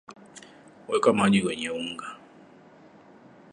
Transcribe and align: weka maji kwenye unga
weka 0.87 1.11
maji 1.13 1.39
kwenye 1.41 1.69
unga 1.71 2.07